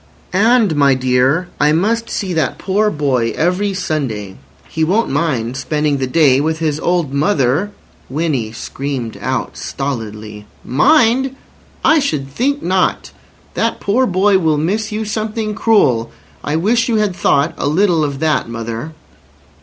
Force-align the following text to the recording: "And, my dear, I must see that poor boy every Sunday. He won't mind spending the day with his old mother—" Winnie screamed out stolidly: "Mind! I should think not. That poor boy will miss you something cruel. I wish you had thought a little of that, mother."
"And, 0.33 0.75
my 0.75 0.95
dear, 0.95 1.47
I 1.59 1.73
must 1.73 2.09
see 2.09 2.33
that 2.33 2.57
poor 2.57 2.89
boy 2.89 3.33
every 3.35 3.75
Sunday. 3.75 4.35
He 4.67 4.83
won't 4.83 5.11
mind 5.11 5.55
spending 5.57 5.97
the 5.97 6.07
day 6.07 6.41
with 6.41 6.57
his 6.57 6.79
old 6.79 7.13
mother—" 7.13 7.69
Winnie 8.09 8.51
screamed 8.51 9.15
out 9.21 9.55
stolidly: 9.57 10.47
"Mind! 10.65 11.35
I 11.85 11.99
should 11.99 12.31
think 12.31 12.63
not. 12.63 13.11
That 13.53 13.79
poor 13.79 14.07
boy 14.07 14.39
will 14.39 14.57
miss 14.57 14.91
you 14.91 15.05
something 15.05 15.53
cruel. 15.53 16.09
I 16.43 16.55
wish 16.55 16.89
you 16.89 16.95
had 16.95 17.15
thought 17.15 17.53
a 17.55 17.67
little 17.67 18.03
of 18.03 18.17
that, 18.21 18.49
mother." 18.49 18.93